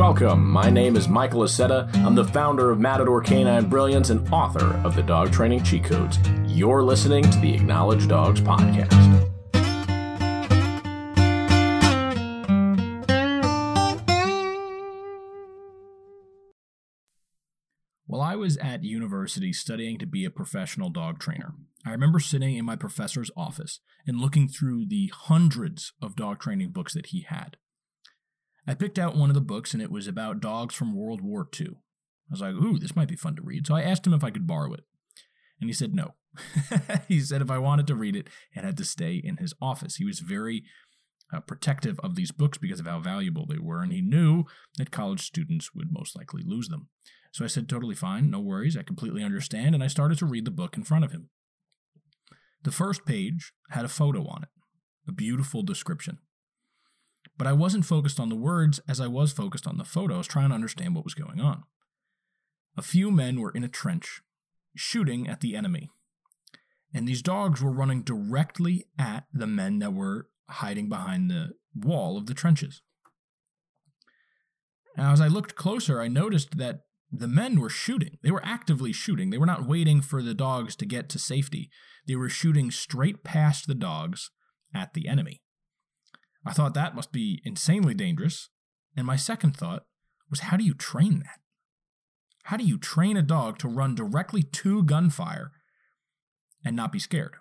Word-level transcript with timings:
Welcome. 0.00 0.50
My 0.50 0.70
name 0.70 0.96
is 0.96 1.10
Michael 1.10 1.42
Acetta. 1.42 1.94
I'm 1.96 2.14
the 2.14 2.24
founder 2.24 2.70
of 2.70 2.80
Matador 2.80 3.20
Canine 3.20 3.68
Brilliance 3.68 4.08
and 4.08 4.26
author 4.32 4.74
of 4.82 4.96
the 4.96 5.02
Dog 5.02 5.30
Training 5.30 5.62
Cheat 5.62 5.84
Codes. 5.84 6.18
You're 6.46 6.82
listening 6.82 7.22
to 7.30 7.38
the 7.38 7.52
Acknowledge 7.52 8.08
Dogs 8.08 8.40
podcast. 8.40 9.28
While 18.06 18.22
I 18.22 18.36
was 18.36 18.56
at 18.56 18.82
university 18.82 19.52
studying 19.52 19.98
to 19.98 20.06
be 20.06 20.24
a 20.24 20.30
professional 20.30 20.88
dog 20.88 21.18
trainer, 21.18 21.52
I 21.84 21.90
remember 21.90 22.20
sitting 22.20 22.56
in 22.56 22.64
my 22.64 22.76
professor's 22.76 23.30
office 23.36 23.80
and 24.06 24.18
looking 24.18 24.48
through 24.48 24.86
the 24.86 25.12
hundreds 25.14 25.92
of 26.00 26.16
dog 26.16 26.40
training 26.40 26.70
books 26.70 26.94
that 26.94 27.08
he 27.08 27.26
had. 27.28 27.58
I 28.66 28.74
picked 28.74 28.98
out 28.98 29.16
one 29.16 29.30
of 29.30 29.34
the 29.34 29.40
books 29.40 29.72
and 29.72 29.82
it 29.82 29.90
was 29.90 30.06
about 30.06 30.40
dogs 30.40 30.74
from 30.74 30.94
World 30.94 31.20
War 31.20 31.48
II. 31.58 31.68
I 31.68 32.30
was 32.30 32.40
like, 32.40 32.54
ooh, 32.54 32.78
this 32.78 32.94
might 32.94 33.08
be 33.08 33.16
fun 33.16 33.36
to 33.36 33.42
read. 33.42 33.66
So 33.66 33.74
I 33.74 33.82
asked 33.82 34.06
him 34.06 34.14
if 34.14 34.22
I 34.22 34.30
could 34.30 34.46
borrow 34.46 34.72
it. 34.74 34.84
And 35.60 35.68
he 35.68 35.74
said 35.74 35.94
no. 35.94 36.14
he 37.08 37.20
said 37.20 37.42
if 37.42 37.50
I 37.50 37.58
wanted 37.58 37.86
to 37.88 37.94
read 37.94 38.16
it, 38.16 38.28
it 38.54 38.64
had 38.64 38.76
to 38.76 38.84
stay 38.84 39.20
in 39.22 39.38
his 39.38 39.54
office. 39.60 39.96
He 39.96 40.04
was 40.04 40.20
very 40.20 40.62
uh, 41.32 41.40
protective 41.40 41.98
of 42.00 42.14
these 42.14 42.32
books 42.32 42.58
because 42.58 42.80
of 42.80 42.86
how 42.86 43.00
valuable 43.00 43.46
they 43.46 43.58
were, 43.58 43.82
and 43.82 43.92
he 43.92 44.00
knew 44.00 44.44
that 44.78 44.90
college 44.90 45.20
students 45.20 45.74
would 45.74 45.92
most 45.92 46.16
likely 46.16 46.42
lose 46.44 46.68
them. 46.68 46.88
So 47.32 47.44
I 47.44 47.48
said, 47.48 47.68
totally 47.68 47.94
fine, 47.94 48.30
no 48.30 48.40
worries, 48.40 48.76
I 48.76 48.82
completely 48.82 49.22
understand, 49.22 49.74
and 49.74 49.84
I 49.84 49.88
started 49.88 50.18
to 50.18 50.26
read 50.26 50.44
the 50.44 50.50
book 50.50 50.76
in 50.76 50.84
front 50.84 51.04
of 51.04 51.12
him. 51.12 51.28
The 52.62 52.72
first 52.72 53.06
page 53.06 53.52
had 53.70 53.84
a 53.84 53.88
photo 53.88 54.26
on 54.26 54.42
it, 54.42 54.48
a 55.08 55.12
beautiful 55.12 55.62
description. 55.62 56.18
But 57.40 57.46
I 57.46 57.54
wasn't 57.54 57.86
focused 57.86 58.20
on 58.20 58.28
the 58.28 58.36
words 58.36 58.80
as 58.86 59.00
I 59.00 59.06
was 59.06 59.32
focused 59.32 59.66
on 59.66 59.78
the 59.78 59.84
photos, 59.84 60.26
trying 60.26 60.50
to 60.50 60.54
understand 60.54 60.94
what 60.94 61.04
was 61.04 61.14
going 61.14 61.40
on. 61.40 61.62
A 62.76 62.82
few 62.82 63.10
men 63.10 63.40
were 63.40 63.50
in 63.50 63.64
a 63.64 63.68
trench, 63.68 64.20
shooting 64.76 65.26
at 65.26 65.40
the 65.40 65.56
enemy. 65.56 65.88
And 66.92 67.08
these 67.08 67.22
dogs 67.22 67.62
were 67.62 67.72
running 67.72 68.02
directly 68.02 68.88
at 68.98 69.24
the 69.32 69.46
men 69.46 69.78
that 69.78 69.94
were 69.94 70.28
hiding 70.50 70.90
behind 70.90 71.30
the 71.30 71.52
wall 71.74 72.18
of 72.18 72.26
the 72.26 72.34
trenches. 72.34 72.82
Now, 74.98 75.12
as 75.12 75.22
I 75.22 75.28
looked 75.28 75.54
closer, 75.54 75.98
I 75.98 76.08
noticed 76.08 76.58
that 76.58 76.80
the 77.10 77.26
men 77.26 77.58
were 77.58 77.70
shooting. 77.70 78.18
They 78.22 78.30
were 78.30 78.44
actively 78.44 78.92
shooting. 78.92 79.30
They 79.30 79.38
were 79.38 79.46
not 79.46 79.66
waiting 79.66 80.02
for 80.02 80.22
the 80.22 80.34
dogs 80.34 80.76
to 80.76 80.84
get 80.84 81.08
to 81.08 81.18
safety. 81.18 81.70
They 82.06 82.16
were 82.16 82.28
shooting 82.28 82.70
straight 82.70 83.24
past 83.24 83.66
the 83.66 83.74
dogs 83.74 84.30
at 84.74 84.92
the 84.92 85.08
enemy. 85.08 85.40
I 86.44 86.52
thought 86.52 86.74
that 86.74 86.94
must 86.94 87.12
be 87.12 87.40
insanely 87.44 87.94
dangerous. 87.94 88.48
And 88.96 89.06
my 89.06 89.16
second 89.16 89.56
thought 89.56 89.84
was 90.30 90.40
how 90.40 90.56
do 90.56 90.64
you 90.64 90.74
train 90.74 91.20
that? 91.20 91.40
How 92.44 92.56
do 92.56 92.64
you 92.64 92.78
train 92.78 93.16
a 93.16 93.22
dog 93.22 93.58
to 93.58 93.68
run 93.68 93.94
directly 93.94 94.42
to 94.42 94.82
gunfire 94.82 95.52
and 96.64 96.74
not 96.74 96.92
be 96.92 96.98
scared? 96.98 97.36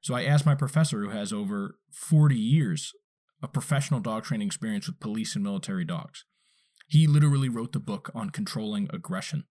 So 0.00 0.14
I 0.14 0.24
asked 0.24 0.46
my 0.46 0.54
professor, 0.54 1.02
who 1.02 1.10
has 1.10 1.32
over 1.32 1.78
40 1.90 2.36
years 2.36 2.92
of 3.42 3.52
professional 3.52 4.00
dog 4.00 4.24
training 4.24 4.46
experience 4.46 4.86
with 4.86 5.00
police 5.00 5.34
and 5.34 5.44
military 5.44 5.84
dogs. 5.84 6.24
He 6.86 7.06
literally 7.06 7.48
wrote 7.48 7.72
the 7.72 7.80
book 7.80 8.10
on 8.14 8.30
controlling 8.30 8.88
aggression. 8.92 9.44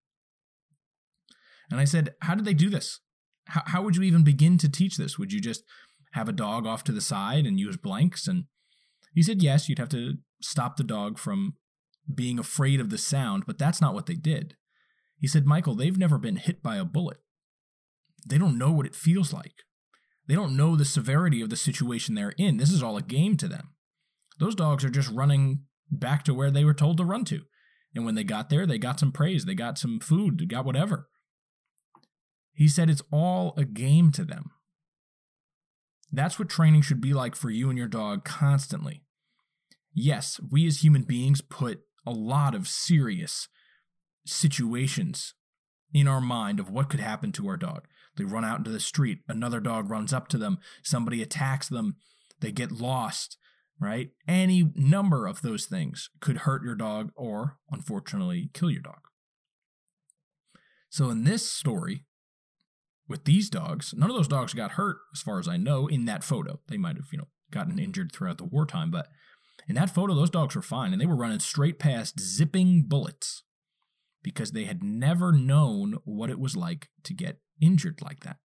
And 1.70 1.80
I 1.80 1.86
said, 1.86 2.16
How 2.22 2.36
did 2.36 2.45
they 2.45 2.53
do 2.53 2.70
this? 2.70 3.02
How, 3.48 3.64
how 3.66 3.81
would 3.81 3.95
you 3.95 4.03
even 4.03 4.23
begin 4.23 4.58
to 4.59 4.70
teach 4.70 4.98
this? 4.98 5.20
Would 5.20 5.33
you 5.33 5.42
just 5.42 5.64
have 6.16 6.27
a 6.27 6.33
dog 6.33 6.66
off 6.66 6.83
to 6.85 6.91
the 6.91 7.02
side 7.02 7.45
and 7.45 7.59
use 7.59 7.77
blanks? 7.77 8.27
And 8.27 8.45
he 9.13 9.21
said, 9.21 9.41
yes, 9.41 9.69
you'd 9.69 9.80
have 9.80 9.89
to 9.89 10.16
stop 10.41 10.75
the 10.75 10.83
dog 10.83 11.17
from 11.17 11.53
being 12.13 12.39
afraid 12.39 12.80
of 12.80 12.89
the 12.89 12.97
sound, 12.97 13.45
but 13.45 13.58
that's 13.58 13.80
not 13.80 13.94
what 13.94 14.05
they 14.05 14.16
did. 14.16 14.55
He 15.17 15.27
said, 15.27 15.45
Michael, 15.45 15.75
they've 15.75 15.97
never 15.97 16.17
been 16.17 16.36
hit 16.36 16.61
by 16.61 16.77
a 16.77 16.86
bullet. 16.86 17.17
They 18.27 18.38
don't 18.38 18.58
know 18.58 18.71
what 18.71 18.86
it 18.86 18.95
feels 18.95 19.31
like. 19.31 19.64
They 20.27 20.36
don't 20.36 20.58
know 20.58 20.76
the 20.76 20.86
severity 20.86 21.42
of 21.42 21.49
the 21.49 21.55
situation 21.55 22.15
they're 22.15 22.33
in. 22.37 22.58
This 22.58 22.71
is 22.71 22.82
all 22.82 22.97
a 22.97 23.02
game 23.02 23.37
to 23.37 23.47
them. 23.47 23.73
Those 24.39 24.55
dogs 24.55 24.83
are 24.83 24.89
just 24.89 25.11
running 25.11 25.61
back 25.89 26.23
to 26.23 26.33
where 26.33 26.52
they 26.52 26.65
were 26.65 26.73
told 26.73 26.97
to 26.97 27.05
run 27.05 27.26
to. 27.26 27.42
And 27.93 28.05
when 28.05 28.15
they 28.15 28.23
got 28.23 28.49
there, 28.49 28.65
they 28.65 28.77
got 28.77 28.99
some 28.99 29.11
praise, 29.11 29.45
they 29.45 29.55
got 29.55 29.77
some 29.77 29.99
food, 29.99 30.39
they 30.39 30.45
got 30.45 30.65
whatever. 30.65 31.08
He 32.53 32.67
said 32.67 32.89
it's 32.89 33.03
all 33.11 33.53
a 33.55 33.65
game 33.65 34.11
to 34.14 34.26
them. 34.26 34.52
That's 36.11 36.39
what 36.39 36.49
training 36.49 36.82
should 36.82 37.02
be 37.02 37.14
like 37.14 37.36
for 37.36 37.49
you 37.49 37.70
and 37.70 37.77
your 37.77 37.88
dog 37.88 38.23
constantly. 38.23 39.04
Yes, 39.93 40.39
we 40.52 40.67
as 40.67 40.83
human 40.83 41.04
beings 41.04 41.42
put 41.42 41.82
a 42.05 42.11
lot 42.11 42.54
of 42.54 42.67
serious 42.67 43.48
situations 44.26 45.33
in 45.94 46.08
our 46.08 46.21
mind 46.21 46.60
of 46.60 46.70
what 46.70 46.89
could 46.89 46.99
happen 46.99 47.32
to 47.33 47.48
our 47.48 47.58
dog. 47.58 47.88
They 48.17 48.23
run 48.23 48.45
out 48.45 48.60
into 48.60 48.71
the 48.71 48.80
street, 48.80 49.20
another 49.27 49.60
dog 49.60 49.89
runs 49.89 50.14
up 50.14 50.27
to 50.30 50.38
them, 50.38 50.60
somebody 50.83 51.21
attacks 51.21 51.67
them, 51.67 51.95
they 52.39 52.52
get 52.52 52.71
lost, 52.71 53.38
right? 53.80 54.10
Any 54.27 54.71
number 54.76 55.27
of 55.27 55.42
those 55.42 55.65
things 55.65 56.10
could 56.20 56.39
hurt 56.39 56.64
your 56.64 56.76
dog 56.76 57.11
or, 57.15 57.58
unfortunately, 57.71 58.49
kill 58.54 58.71
your 58.71 58.82
dog. 58.82 59.08
So, 60.89 61.10
in 61.10 61.23
this 61.23 61.49
story, 61.49 62.05
with 63.08 63.26
these 63.26 63.49
dogs, 63.49 63.93
none 63.95 64.10
of 64.10 64.16
those 64.16 64.27
dogs 64.27 64.54
got 64.54 64.71
hurt, 64.71 64.98
as 65.14 65.21
far 65.21 65.39
as 65.39 65.48
I 65.48 65.58
know, 65.58 65.88
in 65.88 66.05
that 66.05 66.23
photo. 66.23 66.60
They 66.67 66.77
might 66.77 66.95
have, 66.95 67.08
you 67.11 67.20
know, 67.20 67.27
gotten 67.52 67.77
injured 67.77 68.11
throughout 68.11 68.38
the 68.38 68.45
wartime, 68.45 68.92
but 68.92 69.08
in 69.67 69.76
that 69.76 69.89
photo, 69.93 70.14
those 70.14 70.30
dogs 70.30 70.55
were 70.55 70.61
fine, 70.61 70.92
and 70.92 71.02
they 71.02 71.05
were 71.05 71.15
running 71.15 71.39
straight 71.39 71.80
past 71.80 72.20
zipping 72.20 72.83
bullets 72.88 73.44
because 74.23 74.52
they 74.52 74.65
had 74.65 74.83
never 74.83 75.32
known 75.32 75.98
what 76.04 76.30
it 76.30 76.39
was 76.39 76.55
like 76.55 76.89
to 77.04 77.14
get 77.14 77.39
injured 77.61 78.02
like 78.02 78.21
that. 78.21 78.38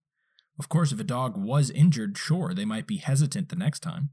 Of 0.59 0.69
course, 0.69 0.91
if 0.91 0.99
a 0.99 1.05
dog 1.05 1.37
was 1.37 1.71
injured, 1.71 2.19
sure, 2.19 2.53
they 2.53 2.65
might 2.65 2.87
be 2.87 2.97
hesitant 2.97 3.49
the 3.49 3.57
next 3.57 3.81
time. 3.81 4.11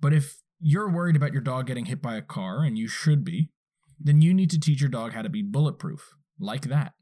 But 0.00 0.12
if 0.12 0.40
you're 0.60 0.90
worried 0.90 1.16
about 1.16 1.32
your 1.32 1.42
dog 1.42 1.66
getting 1.66 1.86
hit 1.86 2.00
by 2.00 2.16
a 2.16 2.22
car, 2.22 2.62
and 2.62 2.78
you 2.78 2.86
should 2.86 3.24
be, 3.24 3.50
then 3.98 4.22
you 4.22 4.32
need 4.32 4.50
to 4.50 4.60
teach 4.60 4.80
your 4.80 4.90
dog 4.90 5.12
how 5.12 5.22
to 5.22 5.28
be 5.28 5.42
bulletproof, 5.42 6.10
like 6.38 6.62
that 6.62 6.94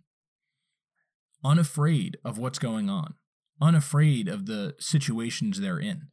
unafraid 1.44 2.18
of 2.24 2.38
what's 2.38 2.58
going 2.58 2.88
on, 2.88 3.14
unafraid 3.60 4.28
of 4.28 4.46
the 4.46 4.74
situations 4.78 5.60
they're 5.60 5.78
in. 5.78 6.08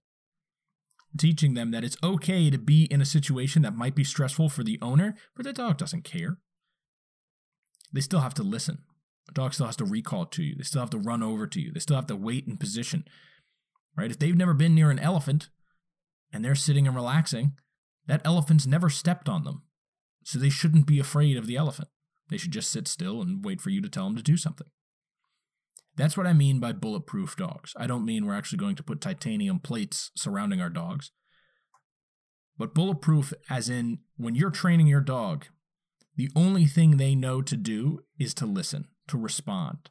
Teaching 1.17 1.55
them 1.55 1.71
that 1.71 1.83
it's 1.83 1.97
okay 2.03 2.49
to 2.49 2.57
be 2.57 2.85
in 2.85 3.01
a 3.01 3.05
situation 3.05 3.63
that 3.63 3.75
might 3.75 3.95
be 3.95 4.03
stressful 4.03 4.49
for 4.49 4.63
the 4.63 4.77
owner, 4.81 5.15
but 5.35 5.43
the 5.43 5.53
dog 5.53 5.77
doesn't 5.77 6.03
care. 6.03 6.37
They 7.91 8.01
still 8.01 8.19
have 8.19 8.35
to 8.35 8.43
listen. 8.43 8.79
A 9.27 9.31
dog 9.31 9.53
still 9.53 9.65
has 9.65 9.75
to 9.77 9.85
recall 9.85 10.25
to 10.27 10.43
you. 10.43 10.55
They 10.55 10.63
still 10.63 10.81
have 10.81 10.89
to 10.91 10.97
run 10.97 11.23
over 11.23 11.47
to 11.47 11.59
you. 11.59 11.71
They 11.71 11.79
still 11.79 11.95
have 11.95 12.07
to 12.07 12.15
wait 12.15 12.47
in 12.47 12.57
position. 12.57 13.05
Right? 13.95 14.11
If 14.11 14.19
they've 14.19 14.37
never 14.37 14.53
been 14.53 14.75
near 14.75 14.91
an 14.91 14.99
elephant 14.99 15.49
and 16.31 16.45
they're 16.45 16.55
sitting 16.55 16.87
and 16.87 16.95
relaxing, 16.95 17.53
that 18.07 18.21
elephant's 18.23 18.67
never 18.67 18.89
stepped 18.89 19.27
on 19.27 19.43
them. 19.43 19.63
So 20.23 20.37
they 20.37 20.49
shouldn't 20.49 20.85
be 20.85 20.99
afraid 20.99 21.37
of 21.37 21.47
the 21.47 21.57
elephant. 21.57 21.89
They 22.29 22.37
should 22.37 22.51
just 22.51 22.71
sit 22.71 22.87
still 22.87 23.21
and 23.21 23.43
wait 23.43 23.61
for 23.61 23.71
you 23.71 23.81
to 23.81 23.89
tell 23.89 24.05
them 24.05 24.15
to 24.15 24.23
do 24.23 24.37
something. 24.37 24.67
That's 25.95 26.15
what 26.15 26.27
I 26.27 26.33
mean 26.33 26.59
by 26.59 26.71
bulletproof 26.71 27.35
dogs. 27.35 27.73
I 27.77 27.87
don't 27.87 28.05
mean 28.05 28.25
we're 28.25 28.37
actually 28.37 28.59
going 28.59 28.75
to 28.77 28.83
put 28.83 29.01
titanium 29.01 29.59
plates 29.59 30.11
surrounding 30.15 30.61
our 30.61 30.69
dogs. 30.69 31.11
But 32.57 32.73
bulletproof, 32.73 33.33
as 33.49 33.69
in 33.69 33.99
when 34.17 34.35
you're 34.35 34.51
training 34.51 34.87
your 34.87 35.01
dog, 35.01 35.45
the 36.15 36.29
only 36.35 36.65
thing 36.65 36.97
they 36.97 37.15
know 37.15 37.41
to 37.41 37.55
do 37.55 38.01
is 38.17 38.33
to 38.35 38.45
listen, 38.45 38.87
to 39.07 39.17
respond 39.17 39.89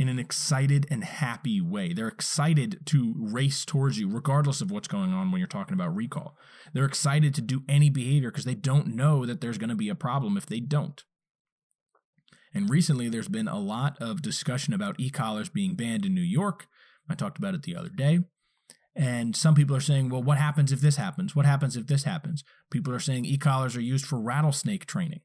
in 0.00 0.08
an 0.08 0.18
excited 0.18 0.86
and 0.90 1.04
happy 1.04 1.60
way. 1.60 1.92
They're 1.92 2.08
excited 2.08 2.80
to 2.86 3.14
race 3.18 3.66
towards 3.66 3.98
you, 3.98 4.08
regardless 4.08 4.62
of 4.62 4.70
what's 4.70 4.88
going 4.88 5.12
on 5.12 5.30
when 5.30 5.40
you're 5.40 5.46
talking 5.46 5.74
about 5.74 5.94
recall. 5.94 6.38
They're 6.72 6.86
excited 6.86 7.34
to 7.34 7.42
do 7.42 7.62
any 7.68 7.90
behavior 7.90 8.30
because 8.30 8.46
they 8.46 8.54
don't 8.54 8.94
know 8.96 9.26
that 9.26 9.42
there's 9.42 9.58
going 9.58 9.68
to 9.68 9.76
be 9.76 9.90
a 9.90 9.94
problem 9.94 10.38
if 10.38 10.46
they 10.46 10.58
don't. 10.58 11.04
And 12.52 12.68
recently, 12.68 13.08
there's 13.08 13.28
been 13.28 13.48
a 13.48 13.58
lot 13.58 13.96
of 14.00 14.22
discussion 14.22 14.74
about 14.74 14.98
e 14.98 15.10
collars 15.10 15.48
being 15.48 15.74
banned 15.74 16.04
in 16.04 16.14
New 16.14 16.20
York. 16.20 16.66
I 17.08 17.14
talked 17.14 17.38
about 17.38 17.54
it 17.54 17.62
the 17.62 17.76
other 17.76 17.88
day. 17.88 18.20
And 18.96 19.36
some 19.36 19.54
people 19.54 19.76
are 19.76 19.80
saying, 19.80 20.08
well, 20.08 20.22
what 20.22 20.38
happens 20.38 20.72
if 20.72 20.80
this 20.80 20.96
happens? 20.96 21.36
What 21.36 21.46
happens 21.46 21.76
if 21.76 21.86
this 21.86 22.02
happens? 22.02 22.42
People 22.70 22.92
are 22.92 23.00
saying 23.00 23.24
e 23.24 23.38
collars 23.38 23.76
are 23.76 23.80
used 23.80 24.04
for 24.04 24.20
rattlesnake 24.20 24.86
training. 24.86 25.20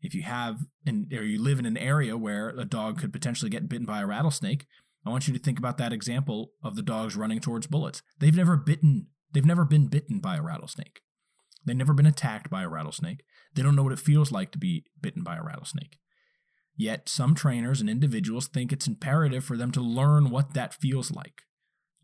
If 0.00 0.14
you 0.14 0.22
have, 0.22 0.60
or 0.86 1.22
you 1.22 1.40
live 1.40 1.58
in 1.58 1.66
an 1.66 1.76
area 1.76 2.16
where 2.16 2.50
a 2.50 2.64
dog 2.64 3.00
could 3.00 3.12
potentially 3.12 3.50
get 3.50 3.68
bitten 3.68 3.86
by 3.86 4.00
a 4.00 4.06
rattlesnake, 4.06 4.66
I 5.04 5.10
want 5.10 5.26
you 5.26 5.34
to 5.34 5.40
think 5.40 5.58
about 5.58 5.78
that 5.78 5.92
example 5.92 6.52
of 6.62 6.76
the 6.76 6.82
dogs 6.82 7.16
running 7.16 7.40
towards 7.40 7.66
bullets. 7.66 8.02
They've 8.18 8.34
never 8.34 8.56
bitten, 8.56 9.08
they've 9.32 9.44
never 9.44 9.64
been 9.64 9.88
bitten 9.88 10.20
by 10.20 10.36
a 10.36 10.42
rattlesnake. 10.42 11.00
They've 11.64 11.76
never 11.76 11.94
been 11.94 12.06
attacked 12.06 12.50
by 12.50 12.62
a 12.62 12.68
rattlesnake. 12.68 13.22
They 13.54 13.62
don't 13.62 13.76
know 13.76 13.82
what 13.84 13.92
it 13.92 13.98
feels 13.98 14.32
like 14.32 14.50
to 14.52 14.58
be 14.58 14.84
bitten 15.00 15.22
by 15.22 15.36
a 15.36 15.42
rattlesnake. 15.42 15.98
Yet 16.76 17.08
some 17.08 17.34
trainers 17.34 17.80
and 17.80 17.90
individuals 17.90 18.48
think 18.48 18.72
it's 18.72 18.86
imperative 18.86 19.44
for 19.44 19.56
them 19.56 19.70
to 19.72 19.80
learn 19.80 20.30
what 20.30 20.54
that 20.54 20.74
feels 20.74 21.10
like. 21.10 21.42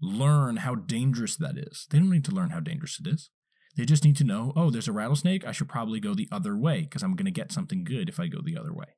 Learn 0.00 0.58
how 0.58 0.74
dangerous 0.74 1.36
that 1.36 1.56
is. 1.56 1.86
They 1.90 1.98
don't 1.98 2.10
need 2.10 2.24
to 2.26 2.34
learn 2.34 2.50
how 2.50 2.60
dangerous 2.60 3.00
it 3.00 3.08
is. 3.08 3.30
They 3.76 3.84
just 3.84 4.04
need 4.04 4.16
to 4.16 4.24
know, 4.24 4.52
oh, 4.56 4.70
there's 4.70 4.88
a 4.88 4.92
rattlesnake. 4.92 5.46
I 5.46 5.52
should 5.52 5.68
probably 5.68 6.00
go 6.00 6.14
the 6.14 6.28
other 6.30 6.56
way 6.56 6.82
because 6.82 7.02
I'm 7.02 7.14
going 7.14 7.26
to 7.26 7.30
get 7.30 7.52
something 7.52 7.84
good 7.84 8.08
if 8.08 8.20
I 8.20 8.26
go 8.26 8.40
the 8.44 8.58
other 8.58 8.74
way. 8.74 8.96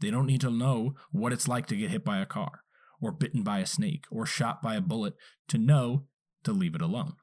They 0.00 0.10
don't 0.10 0.26
need 0.26 0.40
to 0.42 0.50
know 0.50 0.94
what 1.10 1.32
it's 1.32 1.48
like 1.48 1.66
to 1.66 1.76
get 1.76 1.90
hit 1.90 2.04
by 2.04 2.18
a 2.18 2.26
car, 2.26 2.62
or 3.00 3.12
bitten 3.12 3.42
by 3.42 3.58
a 3.58 3.66
snake, 3.66 4.04
or 4.10 4.26
shot 4.26 4.62
by 4.62 4.76
a 4.76 4.80
bullet 4.80 5.14
to 5.48 5.58
know 5.58 6.06
to 6.44 6.52
leave 6.52 6.74
it 6.74 6.82
alone. 6.82 7.14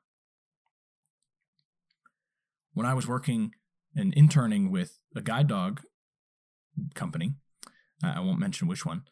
When 2.74 2.86
I 2.86 2.94
was 2.94 3.07
working 3.07 3.51
and 3.95 4.13
interning 4.13 4.71
with 4.71 5.00
a 5.15 5.21
guide 5.21 5.47
dog 5.47 5.81
company, 6.94 7.33
uh, 8.04 8.13
I 8.16 8.19
won't 8.19 8.39
mention 8.39 8.68
which 8.68 8.86
one, 8.86 9.04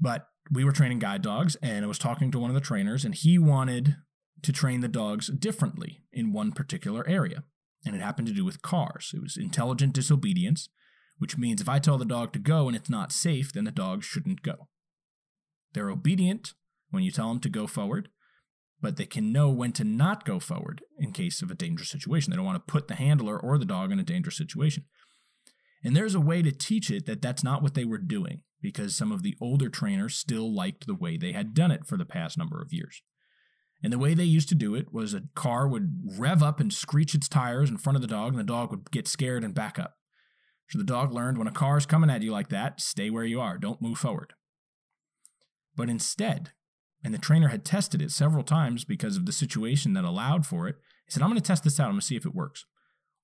but 0.00 0.26
we 0.50 0.64
were 0.64 0.72
training 0.72 0.98
guide 0.98 1.22
dogs, 1.22 1.56
and 1.62 1.84
I 1.84 1.88
was 1.88 1.98
talking 1.98 2.30
to 2.32 2.38
one 2.38 2.50
of 2.50 2.54
the 2.54 2.60
trainers, 2.60 3.04
and 3.04 3.14
he 3.14 3.38
wanted 3.38 3.96
to 4.42 4.52
train 4.52 4.80
the 4.80 4.88
dogs 4.88 5.28
differently 5.28 6.02
in 6.12 6.32
one 6.32 6.52
particular 6.52 7.06
area. 7.08 7.44
And 7.84 7.94
it 7.94 8.02
happened 8.02 8.28
to 8.28 8.34
do 8.34 8.44
with 8.44 8.62
cars. 8.62 9.12
It 9.14 9.22
was 9.22 9.36
intelligent 9.36 9.92
disobedience, 9.94 10.68
which 11.18 11.38
means 11.38 11.60
if 11.60 11.68
I 11.68 11.78
tell 11.78 11.98
the 11.98 12.04
dog 12.04 12.32
to 12.32 12.38
go 12.38 12.66
and 12.66 12.76
it's 12.76 12.90
not 12.90 13.12
safe, 13.12 13.52
then 13.52 13.64
the 13.64 13.70
dog 13.70 14.02
shouldn't 14.02 14.42
go. 14.42 14.68
They're 15.72 15.90
obedient 15.90 16.54
when 16.90 17.02
you 17.02 17.10
tell 17.10 17.28
them 17.28 17.40
to 17.40 17.48
go 17.48 17.66
forward, 17.66 18.08
but 18.80 18.96
they 18.96 19.06
can 19.06 19.32
know 19.32 19.50
when 19.50 19.72
to 19.72 19.84
not 19.84 20.24
go 20.24 20.40
forward 20.40 20.82
in 20.98 21.12
case 21.12 21.42
of 21.42 21.50
a 21.50 21.54
dangerous 21.54 21.90
situation. 21.90 22.30
They 22.30 22.36
don't 22.36 22.46
want 22.46 22.66
to 22.66 22.72
put 22.72 22.88
the 22.88 22.94
handler 22.94 23.38
or 23.38 23.58
the 23.58 23.64
dog 23.64 23.92
in 23.92 24.00
a 24.00 24.04
dangerous 24.04 24.36
situation. 24.36 24.84
And 25.82 25.96
there's 25.96 26.14
a 26.14 26.20
way 26.20 26.42
to 26.42 26.52
teach 26.52 26.90
it 26.90 27.06
that 27.06 27.22
that's 27.22 27.42
not 27.42 27.62
what 27.62 27.74
they 27.74 27.84
were 27.84 27.98
doing 27.98 28.42
because 28.60 28.94
some 28.94 29.12
of 29.12 29.22
the 29.22 29.36
older 29.40 29.68
trainers 29.68 30.16
still 30.16 30.54
liked 30.54 30.86
the 30.86 30.94
way 30.94 31.16
they 31.16 31.32
had 31.32 31.54
done 31.54 31.70
it 31.70 31.86
for 31.86 31.96
the 31.96 32.04
past 32.04 32.36
number 32.36 32.60
of 32.60 32.72
years. 32.72 33.02
And 33.82 33.92
the 33.92 33.98
way 33.98 34.12
they 34.12 34.24
used 34.24 34.50
to 34.50 34.54
do 34.54 34.74
it 34.74 34.92
was 34.92 35.14
a 35.14 35.22
car 35.34 35.66
would 35.66 36.02
rev 36.18 36.42
up 36.42 36.60
and 36.60 36.72
screech 36.72 37.14
its 37.14 37.28
tires 37.28 37.70
in 37.70 37.78
front 37.78 37.96
of 37.96 38.02
the 38.02 38.08
dog, 38.08 38.32
and 38.32 38.38
the 38.38 38.44
dog 38.44 38.70
would 38.70 38.90
get 38.90 39.08
scared 39.08 39.42
and 39.42 39.54
back 39.54 39.78
up. 39.78 39.96
So 40.68 40.78
the 40.78 40.84
dog 40.84 41.12
learned 41.12 41.38
when 41.38 41.48
a 41.48 41.52
car 41.52 41.78
is 41.78 41.86
coming 41.86 42.10
at 42.10 42.22
you 42.22 42.30
like 42.30 42.50
that, 42.50 42.80
stay 42.80 43.08
where 43.08 43.24
you 43.24 43.40
are, 43.40 43.56
don't 43.56 43.80
move 43.80 43.98
forward. 43.98 44.34
But 45.74 45.88
instead, 45.88 46.52
and 47.02 47.14
the 47.14 47.18
trainer 47.18 47.48
had 47.48 47.64
tested 47.64 48.02
it 48.02 48.10
several 48.10 48.44
times 48.44 48.84
because 48.84 49.16
of 49.16 49.24
the 49.24 49.32
situation 49.32 49.94
that 49.94 50.04
allowed 50.04 50.46
for 50.46 50.68
it, 50.68 50.76
he 51.06 51.12
said, 51.12 51.22
I'm 51.22 51.30
going 51.30 51.40
to 51.40 51.46
test 51.46 51.64
this 51.64 51.80
out, 51.80 51.86
I'm 51.86 51.92
going 51.92 52.00
to 52.00 52.06
see 52.06 52.16
if 52.16 52.26
it 52.26 52.34
works. 52.34 52.66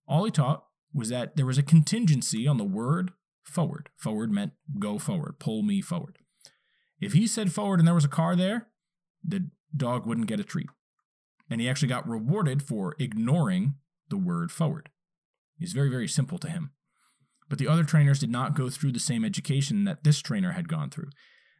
All 0.08 0.24
he 0.24 0.30
taught 0.30 0.64
was 0.92 1.08
that 1.10 1.36
there 1.36 1.46
was 1.46 1.58
a 1.58 1.62
contingency 1.62 2.46
on 2.46 2.56
the 2.56 2.64
word 2.64 3.12
forward. 3.44 3.90
Forward 3.96 4.30
meant 4.30 4.52
go 4.78 4.98
forward, 4.98 5.38
pull 5.38 5.62
me 5.62 5.80
forward. 5.80 6.18
If 7.00 7.12
he 7.12 7.26
said 7.26 7.52
forward 7.52 7.78
and 7.78 7.86
there 7.86 7.94
was 7.94 8.04
a 8.04 8.08
car 8.08 8.34
there, 8.36 8.68
the 9.22 9.50
dog 9.76 10.06
wouldn't 10.06 10.28
get 10.28 10.40
a 10.40 10.44
treat. 10.44 10.68
And 11.50 11.60
he 11.60 11.68
actually 11.68 11.88
got 11.88 12.08
rewarded 12.08 12.62
for 12.62 12.96
ignoring 12.98 13.74
the 14.08 14.16
word 14.16 14.50
forward. 14.50 14.90
It's 15.58 15.72
very, 15.72 15.90
very 15.90 16.08
simple 16.08 16.38
to 16.38 16.48
him. 16.48 16.72
But 17.48 17.58
the 17.58 17.68
other 17.68 17.84
trainers 17.84 18.18
did 18.18 18.30
not 18.30 18.56
go 18.56 18.68
through 18.68 18.92
the 18.92 18.98
same 19.00 19.24
education 19.24 19.84
that 19.84 20.02
this 20.02 20.20
trainer 20.20 20.52
had 20.52 20.68
gone 20.68 20.90
through. 20.90 21.10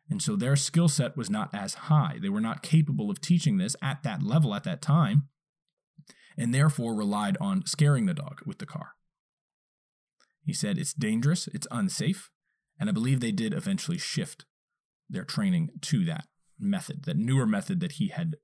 And 0.08 0.22
so 0.22 0.36
their 0.36 0.56
skill 0.56 0.88
set 0.88 1.16
was 1.16 1.30
not 1.30 1.54
as 1.54 1.74
high. 1.74 2.18
They 2.20 2.28
were 2.28 2.40
not 2.40 2.62
capable 2.62 3.10
of 3.10 3.20
teaching 3.20 3.58
this 3.58 3.76
at 3.82 4.02
that 4.02 4.22
level 4.22 4.54
at 4.54 4.64
that 4.64 4.82
time, 4.82 5.28
and 6.36 6.52
therefore 6.54 6.94
relied 6.94 7.36
on 7.40 7.66
scaring 7.66 8.06
the 8.06 8.14
dog 8.14 8.40
with 8.44 8.58
the 8.58 8.66
car. 8.66 8.95
He 10.46 10.52
said 10.52 10.78
it's 10.78 10.94
dangerous, 10.94 11.48
it's 11.48 11.66
unsafe, 11.72 12.30
and 12.78 12.88
I 12.88 12.92
believe 12.92 13.18
they 13.18 13.32
did 13.32 13.52
eventually 13.52 13.98
shift 13.98 14.44
their 15.10 15.24
training 15.24 15.70
to 15.82 16.04
that 16.04 16.26
method, 16.58 17.04
that 17.04 17.16
newer 17.16 17.46
method 17.46 17.80
that 17.80 17.92
he 17.92 18.08
had 18.08 18.36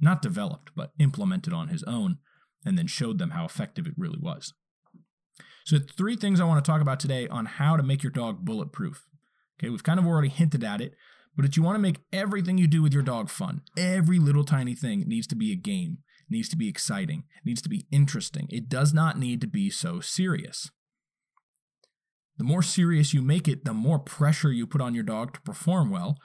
not 0.00 0.22
developed, 0.22 0.72
but 0.74 0.92
implemented 0.98 1.52
on 1.52 1.68
his 1.68 1.84
own, 1.84 2.18
and 2.64 2.76
then 2.76 2.88
showed 2.88 3.18
them 3.18 3.30
how 3.30 3.44
effective 3.44 3.86
it 3.86 3.94
really 3.96 4.18
was. 4.20 4.54
So, 5.64 5.78
three 5.78 6.16
things 6.16 6.40
I 6.40 6.44
want 6.44 6.64
to 6.64 6.68
talk 6.68 6.80
about 6.80 6.98
today 6.98 7.28
on 7.28 7.46
how 7.46 7.76
to 7.76 7.82
make 7.84 8.02
your 8.02 8.10
dog 8.10 8.44
bulletproof. 8.44 9.06
Okay, 9.58 9.70
we've 9.70 9.84
kind 9.84 10.00
of 10.00 10.06
already 10.06 10.30
hinted 10.30 10.64
at 10.64 10.80
it, 10.80 10.94
but 11.36 11.44
if 11.44 11.56
you 11.56 11.62
want 11.62 11.76
to 11.76 11.82
make 11.82 12.00
everything 12.12 12.58
you 12.58 12.66
do 12.66 12.82
with 12.82 12.92
your 12.92 13.04
dog 13.04 13.28
fun, 13.28 13.60
every 13.76 14.18
little 14.18 14.44
tiny 14.44 14.74
thing 14.74 15.04
needs 15.06 15.28
to 15.28 15.36
be 15.36 15.52
a 15.52 15.56
game, 15.56 15.98
needs 16.28 16.48
to 16.48 16.56
be 16.56 16.68
exciting, 16.68 17.24
it 17.36 17.46
needs 17.46 17.62
to 17.62 17.68
be 17.68 17.86
interesting. 17.92 18.48
It 18.50 18.68
does 18.68 18.92
not 18.92 19.16
need 19.16 19.40
to 19.42 19.46
be 19.46 19.70
so 19.70 20.00
serious. 20.00 20.70
The 22.38 22.44
more 22.44 22.62
serious 22.62 23.12
you 23.12 23.22
make 23.22 23.48
it, 23.48 23.64
the 23.64 23.74
more 23.74 23.98
pressure 23.98 24.52
you 24.52 24.66
put 24.66 24.80
on 24.80 24.94
your 24.94 25.04
dog 25.04 25.34
to 25.34 25.40
perform 25.42 25.90
well, 25.90 26.16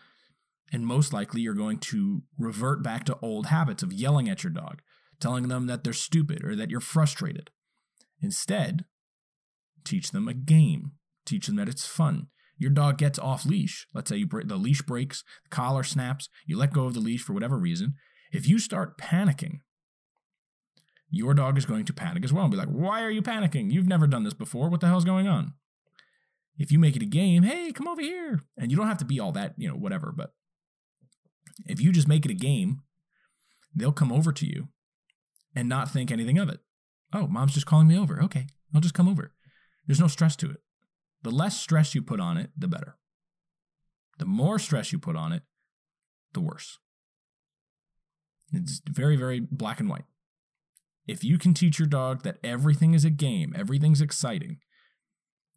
and 0.72 0.86
most 0.86 1.14
likely 1.14 1.42
you're 1.42 1.54
going 1.54 1.78
to 1.78 2.24
revert 2.38 2.84
back 2.84 3.04
to 3.06 3.18
old 3.22 3.48
habits 3.48 3.84
of 3.84 3.94
yelling 3.94 4.30
at 4.30 4.44
your 4.44 4.52
dog, 4.52 4.82
telling 5.20 5.48
them 5.48 5.68
that 5.68 5.84
they're 5.84 5.94
stupid 5.94 6.44
or 6.44 6.56
that 6.56 6.70
you're 6.70 6.80
frustrated. 6.80 7.52
Instead, 8.22 8.86
teach 9.84 10.12
them 10.12 10.28
a 10.28 10.34
game, 10.34 10.94
teach 11.26 11.48
them 11.48 11.56
that 11.58 11.70
it's 11.70 11.86
fun. 11.86 12.28
Your 12.58 12.72
dog 12.72 12.98
gets 12.98 13.20
off 13.20 13.46
leash. 13.46 13.86
Let's 13.94 14.10
say 14.10 14.18
you 14.18 14.28
break, 14.28 14.48
the 14.48 14.56
leash 14.56 14.82
breaks, 14.82 15.24
the 15.44 15.50
collar 15.50 15.84
snaps, 15.84 16.30
you 16.46 16.58
let 16.58 16.74
go 16.74 16.86
of 16.86 16.94
the 16.94 17.00
leash 17.02 17.22
for 17.22 17.34
whatever 17.34 17.58
reason. 17.58 17.96
If 18.32 18.48
you 18.48 18.60
start 18.60 18.98
panicking, 18.98 19.60
your 21.10 21.34
dog 21.34 21.58
is 21.58 21.66
going 21.66 21.86
to 21.86 21.94
panic 21.94 22.24
as 22.24 22.34
well 22.34 22.46
and 22.46 22.52
be 22.52 22.58
like, 22.58 22.70
Why 22.70 23.04
are 23.04 23.12
you 23.12 23.22
panicking? 23.22 23.72
You've 23.72 23.88
never 23.88 24.08
done 24.08 24.24
this 24.24 24.34
before. 24.34 24.70
What 24.70 24.82
the 24.82 24.88
hell's 24.88 25.06
going 25.06 25.28
on? 25.28 25.54
If 26.58 26.72
you 26.72 26.80
make 26.80 26.96
it 26.96 27.02
a 27.02 27.08
game, 27.08 27.44
hey, 27.44 27.72
come 27.72 27.88
over 27.88 28.02
here. 28.02 28.42
And 28.58 28.72
you 28.72 28.78
don't 28.78 28.88
have 28.88 28.98
to 29.00 29.06
be 29.06 29.20
all 29.20 29.32
that, 29.34 29.54
you 29.58 29.68
know, 29.68 29.76
whatever, 29.76 30.14
but 30.16 30.34
if 31.66 31.82
you 31.82 31.92
just 31.92 32.08
make 32.08 32.26
it 32.26 32.32
a 32.32 32.36
game, 32.36 32.82
they'll 33.76 33.92
come 33.92 34.12
over 34.12 34.32
to 34.32 34.46
you 34.46 34.70
and 35.56 35.70
not 35.70 35.92
think 35.92 36.12
anything 36.12 36.38
of 36.38 36.50
it. 36.50 36.60
Oh, 37.14 37.28
mom's 37.28 37.54
just 37.54 37.66
calling 37.66 37.88
me 37.88 37.98
over. 37.98 38.22
Okay, 38.22 38.48
I'll 38.74 38.82
just 38.82 38.94
come 38.94 39.08
over. 39.08 39.34
There's 39.86 40.00
no 40.00 40.08
stress 40.08 40.36
to 40.38 40.50
it. 40.50 40.58
The 41.24 41.32
less 41.32 41.60
stress 41.60 41.96
you 41.96 42.02
put 42.02 42.20
on 42.20 42.38
it, 42.38 42.52
the 42.58 42.68
better. 42.68 42.98
The 44.18 44.26
more 44.26 44.60
stress 44.60 44.92
you 44.92 45.00
put 45.00 45.16
on 45.16 45.32
it, 45.32 45.44
the 46.34 46.42
worse. 46.42 46.80
It's 48.54 48.82
very, 48.88 49.16
very 49.16 49.40
black 49.40 49.80
and 49.80 49.90
white. 49.90 50.06
If 51.08 51.24
you 51.24 51.38
can 51.38 51.54
teach 51.54 51.80
your 51.80 51.88
dog 51.88 52.24
that 52.24 52.38
everything 52.44 52.94
is 52.94 53.06
a 53.06 53.10
game, 53.10 53.54
everything's 53.56 54.02
exciting, 54.02 54.60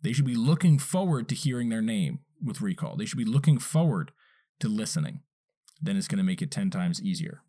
they 0.02 0.12
should 0.12 0.24
be 0.24 0.34
looking 0.34 0.78
forward 0.78 1.28
to 1.28 1.34
hearing 1.34 1.68
their 1.68 1.82
name 1.82 2.20
with 2.42 2.60
recall. 2.60 2.96
They 2.96 3.04
should 3.04 3.18
be 3.18 3.24
looking 3.24 3.58
forward 3.58 4.12
to 4.60 4.68
listening. 4.68 5.20
Then 5.80 5.96
it's 5.96 6.08
going 6.08 6.18
to 6.18 6.24
make 6.24 6.42
it 6.42 6.50
10 6.50 6.70
times 6.70 7.02
easier. 7.02 7.42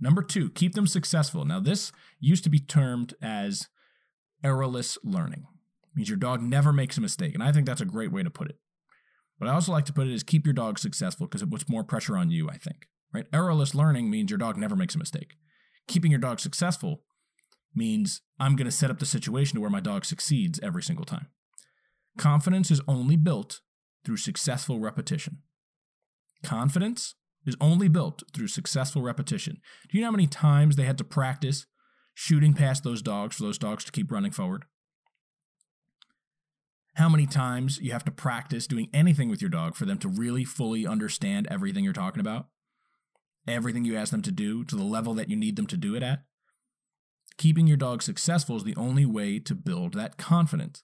Number 0.00 0.22
two, 0.22 0.50
keep 0.50 0.74
them 0.74 0.86
successful. 0.86 1.44
Now, 1.44 1.60
this 1.60 1.90
used 2.20 2.44
to 2.44 2.50
be 2.50 2.58
termed 2.58 3.14
as 3.22 3.68
errorless 4.44 4.98
learning. 5.02 5.46
It 5.84 5.96
means 5.96 6.08
your 6.08 6.18
dog 6.18 6.42
never 6.42 6.72
makes 6.72 6.98
a 6.98 7.00
mistake. 7.00 7.34
And 7.34 7.42
I 7.42 7.52
think 7.52 7.66
that's 7.66 7.80
a 7.80 7.86
great 7.86 8.12
way 8.12 8.22
to 8.22 8.30
put 8.30 8.48
it. 8.50 8.58
But 9.38 9.48
I 9.48 9.52
also 9.52 9.72
like 9.72 9.84
to 9.86 9.92
put 9.92 10.06
it 10.06 10.14
as 10.14 10.22
keep 10.22 10.46
your 10.46 10.52
dog 10.52 10.78
successful 10.78 11.26
because 11.26 11.42
it 11.42 11.50
puts 11.50 11.68
more 11.68 11.84
pressure 11.84 12.16
on 12.16 12.30
you, 12.30 12.48
I 12.48 12.56
think. 12.56 12.86
Right? 13.12 13.30
Errorless 13.32 13.74
learning 13.74 14.10
means 14.10 14.30
your 14.30 14.38
dog 14.38 14.56
never 14.56 14.76
makes 14.76 14.94
a 14.94 14.98
mistake. 14.98 15.36
Keeping 15.88 16.10
your 16.10 16.20
dog 16.20 16.40
successful 16.40 17.02
means 17.76 18.22
I'm 18.38 18.56
going 18.56 18.66
to 18.66 18.72
set 18.72 18.90
up 18.90 18.98
the 18.98 19.06
situation 19.06 19.56
to 19.56 19.60
where 19.60 19.70
my 19.70 19.80
dog 19.80 20.04
succeeds 20.04 20.60
every 20.62 20.82
single 20.82 21.04
time. 21.04 21.28
Confidence 22.18 22.70
is 22.70 22.80
only 22.88 23.16
built 23.16 23.60
through 24.04 24.16
successful 24.16 24.80
repetition. 24.80 25.38
Confidence 26.42 27.14
is 27.44 27.56
only 27.60 27.88
built 27.88 28.22
through 28.34 28.48
successful 28.48 29.02
repetition. 29.02 29.60
Do 29.88 29.96
you 29.96 30.02
know 30.02 30.08
how 30.08 30.12
many 30.12 30.26
times 30.26 30.76
they 30.76 30.84
had 30.84 30.98
to 30.98 31.04
practice 31.04 31.66
shooting 32.14 32.54
past 32.54 32.82
those 32.82 33.02
dogs 33.02 33.36
for 33.36 33.42
those 33.42 33.58
dogs 33.58 33.84
to 33.84 33.92
keep 33.92 34.10
running 34.10 34.32
forward? 34.32 34.64
How 36.94 37.10
many 37.10 37.26
times 37.26 37.78
you 37.78 37.92
have 37.92 38.04
to 38.06 38.10
practice 38.10 38.66
doing 38.66 38.88
anything 38.94 39.28
with 39.28 39.42
your 39.42 39.50
dog 39.50 39.74
for 39.74 39.84
them 39.84 39.98
to 39.98 40.08
really 40.08 40.44
fully 40.44 40.86
understand 40.86 41.46
everything 41.50 41.84
you're 41.84 41.92
talking 41.92 42.20
about? 42.20 42.48
Everything 43.46 43.84
you 43.84 43.96
ask 43.96 44.10
them 44.10 44.22
to 44.22 44.32
do 44.32 44.64
to 44.64 44.74
the 44.74 44.82
level 44.82 45.12
that 45.14 45.28
you 45.28 45.36
need 45.36 45.56
them 45.56 45.66
to 45.66 45.76
do 45.76 45.94
it 45.94 46.02
at? 46.02 46.24
Keeping 47.38 47.66
your 47.66 47.76
dog 47.76 48.02
successful 48.02 48.56
is 48.56 48.64
the 48.64 48.76
only 48.76 49.04
way 49.04 49.38
to 49.38 49.54
build 49.54 49.94
that 49.94 50.16
confidence. 50.16 50.82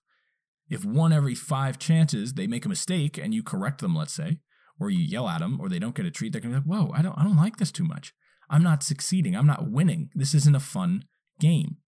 If 0.68 0.85
one 0.85 1.12
every 1.12 1.35
five 1.35 1.78
chances 1.78 2.35
they 2.35 2.47
make 2.47 2.64
a 2.64 2.68
mistake 2.68 3.18
and 3.18 3.35
you 3.35 3.42
correct 3.42 3.80
them, 3.80 3.94
let's 3.94 4.14
say, 4.14 4.38
or 4.80 4.90
you 4.90 5.00
yell 5.00 5.28
at 5.28 5.40
them 5.40 5.61
or 5.61 5.68
they 5.68 5.78
don't 5.78 5.94
get 5.94 6.06
a 6.06 6.11
treat, 6.11 6.32
they're 6.32 6.40
gonna 6.40 6.61
be 6.61 6.68
like, 6.68 6.80
whoa, 6.80 6.92
I 6.94 7.02
don't 7.02 7.16
I 7.18 7.25
don't 7.25 7.37
like 7.37 7.56
this 7.56 7.73
too 7.73 7.85
much. 7.85 8.14
I'm 8.50 8.62
not 8.62 8.82
succeeding. 8.82 9.35
I'm 9.35 9.47
not 9.47 9.71
winning. 9.71 10.11
This 10.14 10.35
isn't 10.35 10.54
a 10.54 10.61
fun 10.61 11.04
game. 11.40 11.78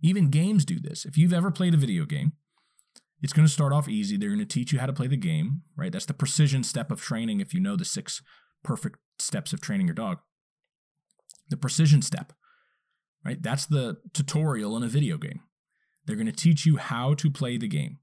Even 0.00 0.30
games 0.30 0.64
do 0.64 0.78
this. 0.78 1.04
If 1.04 1.18
you've 1.18 1.32
ever 1.32 1.50
played 1.50 1.74
a 1.74 1.78
video 1.78 2.04
game, 2.04 2.34
it's 3.20 3.32
going 3.32 3.46
to 3.46 3.52
start 3.52 3.72
off 3.72 3.88
easy. 3.88 4.16
They're 4.16 4.28
going 4.28 4.38
to 4.38 4.46
teach 4.46 4.72
you 4.72 4.78
how 4.78 4.86
to 4.86 4.92
play 4.92 5.08
the 5.08 5.16
game, 5.16 5.62
right? 5.76 5.90
That's 5.90 6.06
the 6.06 6.14
precision 6.14 6.62
step 6.62 6.92
of 6.92 7.00
training 7.00 7.40
if 7.40 7.52
you 7.52 7.58
know 7.58 7.74
the 7.74 7.84
six 7.84 8.22
perfect 8.62 9.00
steps 9.18 9.52
of 9.52 9.60
training 9.60 9.88
your 9.88 9.94
dog. 9.94 10.18
The 11.48 11.56
precision 11.56 12.00
step, 12.02 12.32
right? 13.24 13.42
That's 13.42 13.66
the 13.66 13.98
tutorial 14.12 14.76
in 14.76 14.82
a 14.82 14.88
video 14.88 15.18
game. 15.18 15.40
They're 16.06 16.16
going 16.16 16.26
to 16.26 16.32
teach 16.32 16.64
you 16.64 16.76
how 16.76 17.14
to 17.14 17.30
play 17.30 17.58
the 17.58 17.68
game. 17.68 17.98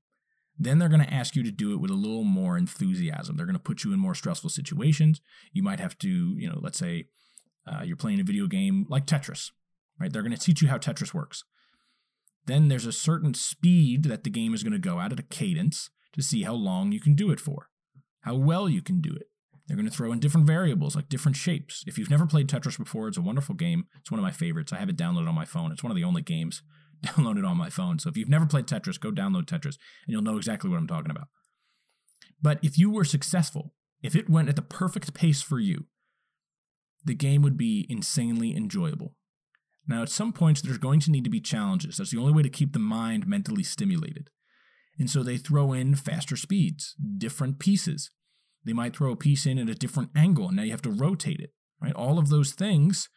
Then 0.57 0.79
they're 0.79 0.89
going 0.89 1.03
to 1.03 1.13
ask 1.13 1.35
you 1.35 1.43
to 1.43 1.51
do 1.51 1.73
it 1.73 1.81
with 1.81 1.91
a 1.91 1.95
little 1.95 2.23
more 2.23 2.57
enthusiasm. 2.57 3.35
They're 3.35 3.45
going 3.45 3.57
to 3.57 3.59
put 3.59 3.83
you 3.83 3.93
in 3.93 3.99
more 3.99 4.15
stressful 4.15 4.51
situations. 4.51 5.21
You 5.51 5.63
might 5.63 5.79
have 5.79 5.97
to, 5.99 6.07
you 6.07 6.47
know, 6.47 6.59
let's 6.61 6.77
say 6.77 7.05
uh, 7.67 7.81
you're 7.83 7.97
playing 7.97 8.19
a 8.19 8.23
video 8.23 8.47
game 8.47 8.85
like 8.89 9.05
Tetris, 9.05 9.51
right? 9.99 10.11
They're 10.11 10.21
going 10.21 10.31
to 10.31 10.39
teach 10.39 10.61
you 10.61 10.69
how 10.69 10.77
Tetris 10.77 11.13
works. 11.13 11.43
Then 12.45 12.67
there's 12.67 12.85
a 12.85 12.91
certain 12.91 13.33
speed 13.33 14.03
that 14.03 14.23
the 14.23 14.29
game 14.29 14.53
is 14.53 14.63
going 14.63 14.73
to 14.73 14.79
go 14.79 14.99
at 14.99 15.11
at 15.11 15.19
a 15.19 15.23
cadence 15.23 15.89
to 16.13 16.21
see 16.21 16.43
how 16.43 16.53
long 16.53 16.91
you 16.91 17.01
can 17.01 17.15
do 17.15 17.31
it 17.31 17.39
for, 17.39 17.69
how 18.21 18.35
well 18.35 18.69
you 18.69 18.81
can 18.81 19.01
do 19.01 19.13
it. 19.13 19.27
They're 19.67 19.77
going 19.77 19.89
to 19.89 19.95
throw 19.95 20.11
in 20.11 20.19
different 20.19 20.45
variables 20.45 20.95
like 20.95 21.09
different 21.09 21.37
shapes. 21.37 21.83
If 21.87 21.97
you've 21.97 22.09
never 22.09 22.27
played 22.27 22.47
Tetris 22.47 22.77
before, 22.77 23.07
it's 23.07 23.17
a 23.17 23.21
wonderful 23.21 23.55
game. 23.55 23.85
It's 23.99 24.11
one 24.11 24.19
of 24.19 24.23
my 24.23 24.31
favorites. 24.31 24.71
I 24.71 24.77
have 24.77 24.89
it 24.89 24.97
downloaded 24.97 25.27
on 25.27 25.35
my 25.35 25.45
phone. 25.45 25.71
It's 25.71 25.83
one 25.83 25.91
of 25.91 25.95
the 25.95 26.03
only 26.03 26.21
games 26.21 26.61
downloaded 27.03 27.47
on 27.47 27.57
my 27.57 27.69
phone. 27.69 27.97
So 27.97 28.09
if 28.09 28.17
you've 28.17 28.29
never 28.29 28.45
played 28.45 28.67
Tetris, 28.67 28.99
go 28.99 29.11
download 29.11 29.45
Tetris 29.45 29.77
and 30.05 30.09
you'll 30.09 30.21
know 30.21 30.37
exactly 30.37 30.69
what 30.69 30.77
I'm 30.77 30.87
talking 30.87 31.11
about. 31.11 31.27
But 32.41 32.59
if 32.61 32.77
you 32.77 32.91
were 32.91 33.05
successful, 33.05 33.73
if 34.03 34.15
it 34.15 34.29
went 34.29 34.49
at 34.49 34.55
the 34.55 34.61
perfect 34.61 35.13
pace 35.13 35.41
for 35.41 35.59
you, 35.59 35.85
the 37.03 37.15
game 37.15 37.41
would 37.41 37.57
be 37.57 37.87
insanely 37.89 38.55
enjoyable. 38.55 39.15
Now, 39.87 40.01
at 40.01 40.09
some 40.09 40.33
points, 40.33 40.61
there's 40.61 40.79
going 40.79 40.99
to 41.01 41.11
need 41.11 41.23
to 41.23 41.29
be 41.29 41.39
challenges. 41.39 41.97
That's 41.97 42.11
the 42.11 42.17
only 42.17 42.33
way 42.33 42.41
to 42.41 42.49
keep 42.49 42.73
the 42.73 42.79
mind 42.79 43.27
mentally 43.27 43.63
stimulated. 43.63 44.29
And 44.97 45.09
so 45.09 45.21
they 45.21 45.37
throw 45.37 45.73
in 45.73 45.95
faster 45.95 46.35
speeds, 46.35 46.95
different 47.17 47.59
pieces. 47.59 48.11
They 48.65 48.73
might 48.73 48.95
throw 48.95 49.11
a 49.11 49.17
piece 49.17 49.45
in 49.45 49.59
at 49.59 49.69
a 49.69 49.75
different 49.75 50.09
angle, 50.15 50.47
and 50.47 50.57
now 50.57 50.63
you 50.63 50.71
have 50.71 50.81
to 50.83 50.91
rotate 50.91 51.39
it, 51.39 51.51
right? 51.81 51.93
All 51.93 52.17
of 52.17 52.29
those 52.29 52.53
things 52.53 53.09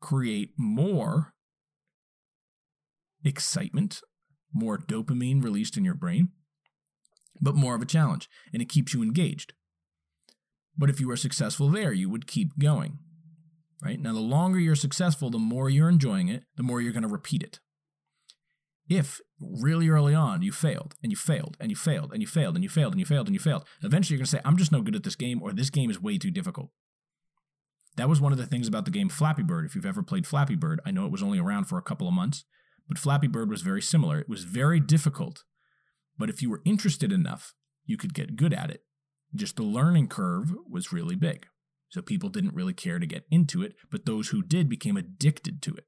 create 0.00 0.50
more 0.56 1.34
excitement, 3.24 4.00
more 4.52 4.78
dopamine 4.78 5.42
released 5.42 5.76
in 5.76 5.84
your 5.84 5.94
brain, 5.94 6.28
but 7.40 7.56
more 7.56 7.74
of 7.74 7.82
a 7.82 7.86
challenge, 7.86 8.28
and 8.52 8.62
it 8.62 8.68
keeps 8.68 8.94
you 8.94 9.02
engaged. 9.02 9.52
But 10.76 10.90
if 10.90 11.00
you 11.00 11.10
are 11.10 11.16
successful 11.16 11.68
there, 11.68 11.92
you 11.92 12.08
would 12.08 12.28
keep 12.28 12.56
going 12.58 12.98
right? 13.82 14.00
Now, 14.00 14.12
the 14.12 14.20
longer 14.20 14.58
you're 14.58 14.74
successful, 14.74 15.30
the 15.30 15.38
more 15.38 15.68
you're 15.70 15.88
enjoying 15.88 16.28
it, 16.28 16.44
the 16.56 16.62
more 16.62 16.80
you're 16.80 16.92
going 16.92 17.02
to 17.02 17.08
repeat 17.08 17.42
it. 17.42 17.60
If 18.88 19.20
really 19.40 19.88
early 19.88 20.14
on 20.14 20.42
you 20.42 20.50
failed 20.50 20.94
and 21.02 21.12
you 21.12 21.16
failed 21.16 21.56
and 21.60 21.70
you 21.70 21.76
failed 21.76 22.12
and 22.12 22.22
you 22.22 22.26
failed 22.26 22.54
and 22.54 22.62
you 22.62 22.68
failed 22.70 22.92
and 22.92 23.00
you 23.00 23.06
failed 23.06 23.26
and 23.26 23.34
you 23.34 23.40
failed, 23.40 23.64
eventually 23.82 24.14
you're 24.14 24.20
going 24.20 24.26
to 24.26 24.30
say, 24.30 24.40
I'm 24.44 24.56
just 24.56 24.72
no 24.72 24.80
good 24.80 24.96
at 24.96 25.02
this 25.02 25.16
game 25.16 25.42
or 25.42 25.52
this 25.52 25.70
game 25.70 25.90
is 25.90 26.00
way 26.00 26.16
too 26.18 26.30
difficult. 26.30 26.70
That 27.96 28.08
was 28.08 28.20
one 28.20 28.32
of 28.32 28.38
the 28.38 28.46
things 28.46 28.68
about 28.68 28.84
the 28.84 28.90
game 28.90 29.08
Flappy 29.08 29.42
Bird. 29.42 29.66
If 29.66 29.74
you've 29.74 29.84
ever 29.84 30.02
played 30.02 30.26
Flappy 30.26 30.54
Bird, 30.54 30.80
I 30.86 30.90
know 30.90 31.04
it 31.04 31.12
was 31.12 31.22
only 31.22 31.38
around 31.38 31.64
for 31.64 31.78
a 31.78 31.82
couple 31.82 32.06
of 32.06 32.14
months, 32.14 32.44
but 32.86 32.96
Flappy 32.96 33.26
Bird 33.26 33.50
was 33.50 33.62
very 33.62 33.82
similar. 33.82 34.20
It 34.20 34.28
was 34.28 34.44
very 34.44 34.80
difficult, 34.80 35.42
but 36.16 36.30
if 36.30 36.40
you 36.40 36.48
were 36.48 36.62
interested 36.64 37.12
enough, 37.12 37.54
you 37.84 37.96
could 37.96 38.14
get 38.14 38.36
good 38.36 38.54
at 38.54 38.70
it. 38.70 38.84
Just 39.34 39.56
the 39.56 39.64
learning 39.64 40.08
curve 40.08 40.52
was 40.70 40.92
really 40.92 41.16
big. 41.16 41.46
So 41.90 42.00
people 42.00 42.28
didn't 42.28 42.54
really 42.54 42.72
care 42.72 42.98
to 42.98 43.06
get 43.06 43.24
into 43.30 43.62
it, 43.62 43.74
but 43.90 44.06
those 44.06 44.28
who 44.28 44.42
did 44.42 44.68
became 44.68 44.96
addicted 44.96 45.60
to 45.62 45.74
it. 45.74 45.86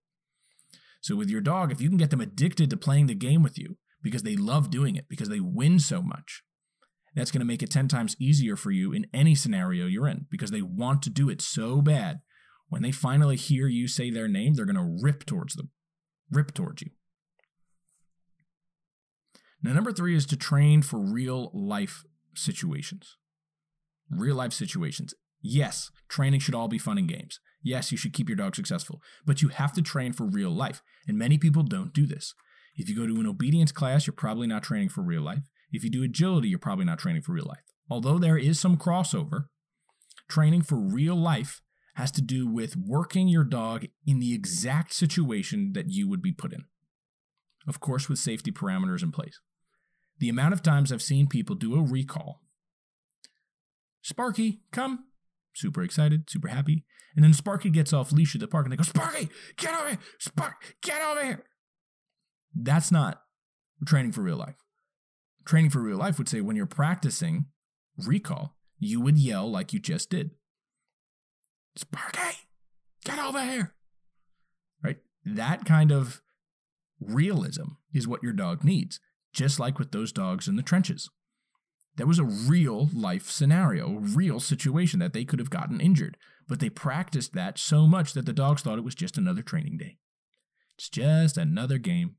So 1.00 1.16
with 1.16 1.30
your 1.30 1.40
dog, 1.40 1.72
if 1.72 1.80
you 1.80 1.88
can 1.88 1.98
get 1.98 2.10
them 2.10 2.20
addicted 2.20 2.70
to 2.70 2.76
playing 2.76 3.06
the 3.06 3.14
game 3.14 3.42
with 3.42 3.58
you 3.58 3.76
because 4.02 4.22
they 4.22 4.36
love 4.36 4.70
doing 4.70 4.96
it, 4.96 5.06
because 5.08 5.28
they 5.28 5.40
win 5.40 5.78
so 5.78 6.02
much, 6.02 6.42
that's 7.14 7.30
going 7.30 7.40
to 7.40 7.46
make 7.46 7.62
it 7.62 7.70
10 7.70 7.88
times 7.88 8.16
easier 8.20 8.56
for 8.56 8.70
you 8.70 8.92
in 8.92 9.06
any 9.12 9.34
scenario 9.34 9.86
you're 9.86 10.08
in 10.08 10.26
because 10.30 10.50
they 10.50 10.62
want 10.62 11.02
to 11.02 11.10
do 11.10 11.28
it 11.28 11.40
so 11.40 11.80
bad. 11.80 12.20
When 12.68 12.82
they 12.82 12.92
finally 12.92 13.36
hear 13.36 13.66
you 13.66 13.88
say 13.88 14.10
their 14.10 14.28
name, 14.28 14.54
they're 14.54 14.64
going 14.64 14.76
to 14.76 14.98
rip 15.02 15.26
towards 15.26 15.54
them, 15.54 15.70
rip 16.30 16.54
towards 16.54 16.82
you. 16.82 16.90
Now, 19.62 19.72
number 19.72 19.92
three 19.92 20.14
is 20.14 20.24
to 20.26 20.36
train 20.36 20.82
for 20.82 20.98
real 20.98 21.50
life 21.52 22.04
situations. 22.34 23.16
Real 24.08 24.36
life 24.36 24.52
situations. 24.52 25.14
Yes, 25.42 25.90
training 26.08 26.40
should 26.40 26.54
all 26.54 26.68
be 26.68 26.78
fun 26.78 26.98
and 26.98 27.08
games. 27.08 27.40
Yes, 27.62 27.92
you 27.92 27.98
should 27.98 28.12
keep 28.12 28.28
your 28.28 28.36
dog 28.36 28.56
successful, 28.56 29.02
but 29.26 29.42
you 29.42 29.48
have 29.48 29.72
to 29.74 29.82
train 29.82 30.12
for 30.12 30.24
real 30.24 30.50
life, 30.50 30.82
and 31.06 31.18
many 31.18 31.36
people 31.38 31.62
don't 31.62 31.92
do 31.92 32.06
this. 32.06 32.34
If 32.76 32.88
you 32.88 32.96
go 32.96 33.06
to 33.06 33.20
an 33.20 33.26
obedience 33.26 33.72
class, 33.72 34.06
you're 34.06 34.14
probably 34.14 34.46
not 34.46 34.62
training 34.62 34.88
for 34.88 35.02
real 35.02 35.22
life. 35.22 35.50
If 35.70 35.84
you 35.84 35.90
do 35.90 36.02
agility, 36.02 36.48
you're 36.48 36.58
probably 36.58 36.84
not 36.84 36.98
training 36.98 37.22
for 37.22 37.32
real 37.32 37.46
life. 37.46 37.62
Although 37.90 38.18
there 38.18 38.38
is 38.38 38.58
some 38.58 38.76
crossover, 38.76 39.46
training 40.28 40.62
for 40.62 40.76
real 40.76 41.16
life 41.16 41.60
has 41.94 42.10
to 42.12 42.22
do 42.22 42.46
with 42.46 42.76
working 42.76 43.28
your 43.28 43.44
dog 43.44 43.86
in 44.06 44.20
the 44.20 44.32
exact 44.32 44.94
situation 44.94 45.72
that 45.74 45.90
you 45.90 46.08
would 46.08 46.22
be 46.22 46.32
put 46.32 46.52
in. 46.52 46.64
Of 47.68 47.80
course, 47.80 48.08
with 48.08 48.18
safety 48.18 48.50
parameters 48.50 49.02
in 49.02 49.12
place. 49.12 49.40
The 50.18 50.28
amount 50.28 50.54
of 50.54 50.62
times 50.62 50.92
I've 50.92 51.02
seen 51.02 51.26
people 51.26 51.56
do 51.56 51.76
a 51.76 51.82
recall 51.82 52.40
Sparky, 54.02 54.60
come, 54.72 55.04
super 55.54 55.82
excited, 55.82 56.28
super 56.28 56.48
happy. 56.48 56.84
And 57.14 57.24
then 57.24 57.32
Sparky 57.32 57.70
gets 57.70 57.92
off 57.92 58.12
leash 58.12 58.34
at 58.34 58.40
the 58.40 58.48
park 58.48 58.66
and 58.66 58.72
they 58.72 58.76
go, 58.76 58.82
Sparky, 58.82 59.28
get 59.56 59.74
over 59.74 59.88
here! 59.88 59.98
Spark, 60.18 60.76
get 60.82 61.02
over 61.02 61.24
here! 61.24 61.44
That's 62.54 62.92
not 62.92 63.22
training 63.86 64.12
for 64.12 64.22
real 64.22 64.36
life. 64.36 64.56
Training 65.44 65.70
for 65.70 65.80
real 65.80 65.98
life 65.98 66.18
would 66.18 66.28
say 66.28 66.40
when 66.40 66.56
you're 66.56 66.66
practicing 66.66 67.46
recall, 67.96 68.54
you 68.78 69.00
would 69.00 69.18
yell 69.18 69.50
like 69.50 69.72
you 69.72 69.80
just 69.80 70.10
did. 70.10 70.30
Sparky, 71.76 72.38
get 73.04 73.18
over 73.18 73.42
here! 73.42 73.74
Right? 74.82 74.98
That 75.24 75.64
kind 75.64 75.90
of 75.90 76.22
realism 77.00 77.72
is 77.92 78.06
what 78.06 78.22
your 78.22 78.32
dog 78.32 78.64
needs, 78.64 79.00
just 79.32 79.58
like 79.58 79.78
with 79.78 79.90
those 79.90 80.12
dogs 80.12 80.46
in 80.46 80.56
the 80.56 80.62
trenches. 80.62 81.10
That 81.96 82.06
was 82.06 82.18
a 82.18 82.24
real 82.24 82.88
life 82.94 83.30
scenario, 83.30 83.96
a 83.96 84.00
real 84.00 84.40
situation 84.40 85.00
that 85.00 85.12
they 85.12 85.24
could 85.24 85.38
have 85.38 85.50
gotten 85.50 85.80
injured. 85.80 86.16
But 86.48 86.60
they 86.60 86.70
practiced 86.70 87.34
that 87.34 87.58
so 87.58 87.86
much 87.86 88.12
that 88.14 88.26
the 88.26 88.32
dogs 88.32 88.62
thought 88.62 88.78
it 88.78 88.84
was 88.84 88.94
just 88.94 89.18
another 89.18 89.42
training 89.42 89.78
day. 89.78 89.98
It's 90.76 90.88
just 90.88 91.36
another 91.36 91.78
game. 91.78 92.16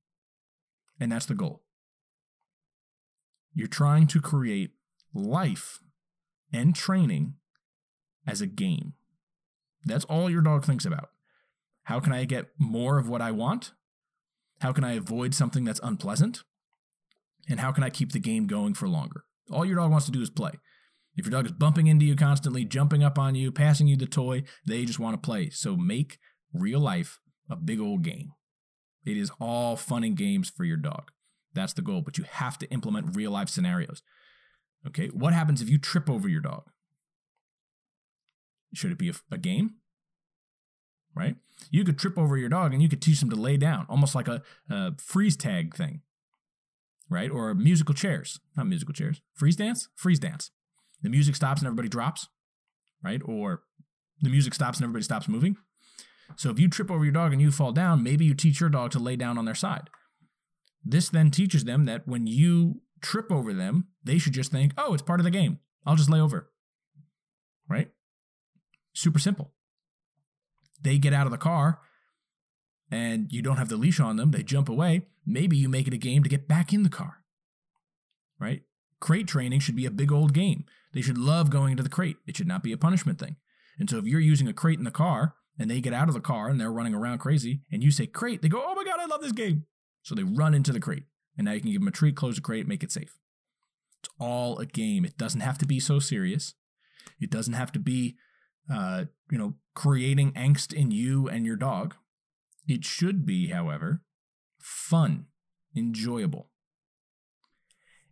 And 1.00 1.12
that's 1.12 1.26
the 1.26 1.34
goal. 1.34 1.64
You're 3.54 3.68
trying 3.68 4.08
to 4.08 4.22
create 4.22 4.72
life 5.14 5.80
and 6.54 6.76
training 6.76 7.36
as 8.26 8.42
a 8.42 8.48
game. 8.48 8.94
That's 9.84 10.06
all 10.06 10.30
your 10.30 10.42
dog 10.42 10.64
thinks 10.64 10.86
about. 10.86 11.10
How 11.86 12.00
can 12.00 12.14
I 12.14 12.26
get 12.26 12.52
more 12.60 13.00
of 13.00 13.10
what 13.10 13.22
I 13.22 13.32
want? 13.32 13.74
How 14.62 14.72
can 14.72 14.84
I 14.84 14.94
avoid 14.94 15.34
something 15.34 15.66
that's 15.66 15.80
unpleasant? 15.82 16.44
And 17.50 17.60
how 17.60 17.72
can 17.72 17.84
I 17.84 17.90
keep 17.90 18.12
the 18.12 18.20
game 18.20 18.46
going 18.46 18.76
for 18.76 18.88
longer? 18.88 19.24
All 19.52 19.66
your 19.66 19.78
dog 19.78 19.92
wants 19.92 20.06
to 20.06 20.12
do 20.12 20.22
is 20.22 20.30
play. 20.30 20.52
If 21.16 21.26
your 21.26 21.32
dog 21.32 21.46
is 21.46 21.52
bumping 21.52 21.88
into 21.88 22.06
you 22.06 22.16
constantly, 22.16 22.64
jumping 22.64 23.04
up 23.04 23.20
on 23.20 23.36
you, 23.36 23.52
passing 23.52 23.88
you 23.88 23.98
the 23.98 24.06
toy, 24.06 24.44
they 24.66 24.86
just 24.86 25.00
want 25.00 25.22
to 25.22 25.26
play. 25.26 25.50
So 25.50 25.76
make 25.76 26.20
real 26.54 26.80
life 26.80 27.20
a 27.50 27.56
big 27.56 27.80
old 27.80 28.04
game. 28.04 28.32
It 29.06 29.18
is 29.18 29.32
all 29.40 29.76
fun 29.76 30.04
and 30.04 30.16
games 30.16 30.50
for 30.50 30.64
your 30.64 30.78
dog. 30.78 31.12
That's 31.54 31.74
the 31.74 31.82
goal, 31.82 32.02
but 32.02 32.18
you 32.18 32.24
have 32.24 32.58
to 32.60 32.72
implement 32.72 33.16
real 33.16 33.32
life 33.32 33.50
scenarios. 33.50 34.02
Okay, 34.88 35.08
what 35.08 35.34
happens 35.34 35.62
if 35.62 35.70
you 35.70 35.78
trip 35.78 36.10
over 36.10 36.30
your 36.30 36.42
dog? 36.42 36.64
Should 38.74 38.92
it 38.92 38.98
be 38.98 39.10
a, 39.10 39.14
a 39.32 39.38
game? 39.38 39.76
Right? 41.14 41.36
You 41.72 41.84
could 41.84 42.00
trip 42.00 42.18
over 42.18 42.38
your 42.38 42.48
dog 42.48 42.74
and 42.74 42.82
you 42.82 42.88
could 42.88 43.02
teach 43.02 43.20
them 43.20 43.30
to 43.32 43.36
lay 43.36 43.58
down, 43.58 43.86
almost 43.90 44.16
like 44.16 44.30
a, 44.30 44.42
a 44.70 44.94
freeze 44.98 45.36
tag 45.36 45.76
thing 45.76 46.02
right? 47.12 47.30
Or 47.30 47.54
musical 47.54 47.94
chairs, 47.94 48.40
not 48.56 48.68
musical 48.68 48.94
chairs, 48.94 49.22
freeze 49.36 49.58
dance, 49.58 49.90
freeze 49.96 50.18
dance. 50.18 50.50
The 51.02 51.10
music 51.10 51.36
stops 51.36 51.62
and 51.62 51.68
everybody 51.68 51.90
drops, 51.90 52.28
right? 53.04 53.22
Or 53.26 53.64
the 54.22 54.30
music 54.30 54.54
stops 54.54 54.78
and 54.78 54.86
everybody 54.86 55.04
stops 55.04 55.28
moving. 55.28 55.58
So 56.38 56.50
if 56.50 56.60
you 56.60 56.70
trip 56.70 56.90
over 56.90 57.04
your 57.04 57.12
dog 57.12 57.34
and 57.34 57.42
you 57.42 57.52
fall 57.52 57.74
down, 57.74 58.02
maybe 58.02 58.24
you 58.24 58.34
teach 58.34 58.62
your 58.62 58.70
dog 58.70 58.92
to 58.92 59.00
lay 59.00 59.18
down 59.18 59.38
on 59.38 59.44
their 59.44 59.56
side. 59.56 59.90
This 60.84 61.10
then 61.10 61.30
teaches 61.30 61.66
them 61.66 61.86
that 61.86 62.08
when 62.08 62.28
you 62.28 62.82
trip 63.02 63.30
over 63.30 63.54
them, 63.54 63.88
they 64.04 64.18
should 64.18 64.34
just 64.34 64.52
think, 64.52 64.72
oh, 64.78 64.94
it's 64.94 65.04
part 65.04 65.20
of 65.20 65.26
the 65.26 65.32
game. 65.32 65.60
I'll 65.86 65.98
just 65.98 66.10
lay 66.10 66.22
over. 66.22 66.50
Right? 67.68 67.90
Super 68.94 69.20
simple. 69.20 69.52
They 70.82 70.98
get 70.98 71.14
out 71.14 71.28
of 71.28 71.32
the 71.32 71.38
car 71.38 71.80
and 72.92 73.32
you 73.32 73.42
don't 73.42 73.58
have 73.58 73.70
the 73.70 73.78
leash 73.78 74.00
on 74.00 74.18
them, 74.18 74.32
they 74.32 74.44
jump 74.44 74.68
away. 74.68 75.04
Maybe 75.26 75.56
you 75.56 75.70
make 75.70 75.88
it 75.88 75.94
a 75.94 75.98
game 75.98 76.24
to 76.24 76.30
get 76.30 76.48
back 76.48 76.74
in 76.74 76.84
the 76.84 76.90
car. 76.90 77.24
Right? 78.40 78.64
Crate 79.00 79.28
training 79.28 79.62
should 79.62 79.76
be 79.76 79.86
a 79.86 79.92
big 79.92 80.12
old 80.12 80.34
game. 80.34 80.66
They 80.94 81.02
should 81.02 81.18
love 81.18 81.50
going 81.50 81.72
into 81.72 81.84
the 81.84 81.90
crate. 81.90 82.18
It 82.28 82.36
should 82.36 82.48
not 82.48 82.64
be 82.64 82.74
a 82.74 82.78
punishment 82.78 83.18
thing. 83.18 83.38
And 83.80 83.90
so 83.90 83.98
if 83.98 84.06
you're 84.06 84.20
using 84.20 84.48
a 84.48 84.54
crate 84.54 84.78
in 84.78 84.84
the 84.84 84.92
car 84.92 85.36
and 85.58 85.72
they 85.72 85.80
get 85.80 85.94
out 85.94 86.10
of 86.10 86.14
the 86.14 86.20
car 86.20 86.50
and 86.50 86.60
they're 86.60 86.72
running 86.72 86.94
around 86.94 87.20
crazy 87.20 87.62
and 87.72 87.82
you 87.82 87.92
say 87.92 88.06
crate, 88.06 88.42
they 88.42 88.50
go, 88.50 88.62
oh 88.64 88.76
my 88.76 88.84
God, 88.84 89.00
I 89.00 89.06
love 89.06 89.22
this 89.22 89.32
game. 89.32 89.66
So 90.04 90.14
they 90.14 90.24
run 90.24 90.54
into 90.54 90.74
the 90.74 90.80
crate. 90.80 91.04
And 91.38 91.46
now 91.46 91.54
you 91.54 91.62
can 91.62 91.72
give 91.72 91.82
them 91.82 91.88
a 91.88 91.92
treat, 91.92 92.16
close 92.16 92.36
the 92.36 92.42
crate, 92.42 92.68
make 92.68 92.84
it 92.84 92.92
safe. 92.92 93.18
It's 94.02 94.10
all 94.20 94.60
a 94.60 94.66
game. 94.66 95.06
It 95.06 95.18
doesn't 95.18 95.42
have 95.42 95.58
to 95.60 95.66
be 95.66 95.80
so 95.80 96.00
serious. 96.00 96.56
It 97.20 97.30
doesn't 97.30 97.54
have 97.54 97.72
to 97.72 97.80
be, 97.80 98.18
uh, 98.72 99.06
you 99.32 99.38
know, 99.38 99.54
creating 99.76 100.34
angst 100.34 100.74
in 100.74 100.92
you 100.92 101.30
and 101.30 101.46
your 101.46 101.56
dog. 101.56 101.96
It 102.68 102.86
should 102.86 103.26
be, 103.26 103.50
however, 103.50 104.02
fun, 104.60 105.26
enjoyable. 105.76 106.50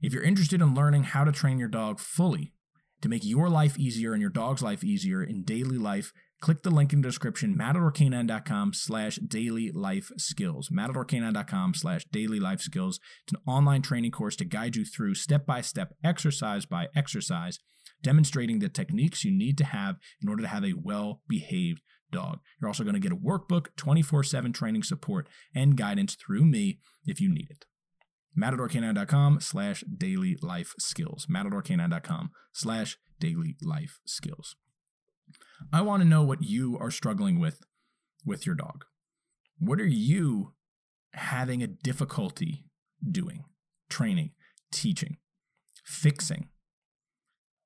If 0.02 0.14
you're 0.14 0.24
interested 0.24 0.62
in 0.62 0.76
learning 0.76 1.04
how 1.04 1.24
to 1.24 1.32
train 1.32 1.60
your 1.60 1.68
dog 1.68 2.00
fully 2.00 2.54
to 3.02 3.10
make 3.10 3.26
your 3.26 3.50
life 3.50 3.78
easier 3.78 4.14
and 4.14 4.22
your 4.22 4.30
dog's 4.30 4.62
life 4.62 4.84
easier 4.84 5.22
in 5.22 5.44
daily 5.44 5.78
life, 5.78 6.14
click 6.42 6.64
the 6.64 6.70
link 6.70 6.94
in 6.94 7.02
the 7.02 7.08
description, 7.08 7.56
matadorcanine.com 7.58 8.74
slash 8.74 9.18
daily 9.18 9.72
life 9.72 10.12
skills. 10.18 10.70
Matadorcanine.com 10.70 11.74
slash 11.74 12.06
daily 12.06 12.40
life 12.40 12.62
skills. 12.62 13.00
It's 13.24 13.34
an 13.34 13.42
online 13.46 13.82
training 13.82 14.12
course 14.12 14.36
to 14.38 14.46
guide 14.46 14.76
you 14.76 14.86
through 14.86 15.16
step 15.16 15.46
by 15.46 15.62
step, 15.62 15.94
exercise 16.04 16.66
by 16.66 16.88
exercise, 16.96 17.60
demonstrating 18.02 18.60
the 18.60 18.70
techniques 18.70 19.26
you 19.26 19.32
need 19.32 19.58
to 19.58 19.66
have 19.66 19.98
in 20.22 20.30
order 20.30 20.44
to 20.44 20.50
have 20.50 20.64
a 20.64 20.74
well 20.74 21.22
behaved 21.28 21.82
dog. 22.12 22.40
You're 22.60 22.68
also 22.68 22.84
going 22.84 22.96
to 22.96 23.00
get 23.00 23.12
a 23.12 23.16
workbook, 23.16 23.68
24 23.76 24.24
7 24.24 24.54
training 24.54 24.84
support, 24.84 25.28
and 25.56 25.78
guidance 25.78 26.16
through 26.16 26.46
me 26.46 26.80
if 27.06 27.20
you 27.20 27.30
need 27.30 27.48
it. 27.50 27.66
MatadorCanine.com 28.38 29.40
slash 29.42 29.84
daily 29.98 30.38
life 30.42 30.74
skills. 30.78 31.28
MatadorCanine.com 31.30 32.32
slash 32.54 32.98
daily 33.20 33.56
life 33.62 34.00
skills. 34.06 34.56
I 35.74 35.82
want 35.82 36.02
to 36.02 36.08
know 36.08 36.24
what 36.24 36.44
you 36.44 36.78
are 36.80 36.92
struggling 36.92 37.40
with 37.40 37.62
with 38.26 38.46
your 38.46 38.56
dog. 38.56 38.86
What 39.60 39.80
are 39.80 39.88
you 39.88 40.54
having 41.14 41.62
a 41.62 41.68
difficulty 41.68 42.66
doing, 43.10 43.44
training, 43.90 44.32
teaching, 44.72 45.18
fixing? 45.84 46.50